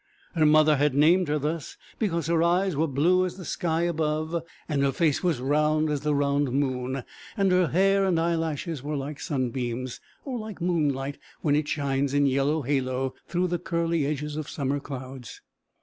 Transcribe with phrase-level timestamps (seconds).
[0.33, 4.35] Her mother had named her thus because her eyes were blue as the sky above,
[4.67, 7.03] and her face was round as the round moon,
[7.37, 12.25] and her hair and eyelashes were like sunbeams, or like moonlight when it shines in
[12.25, 15.41] yellow halo through the curly edges of summer clouds.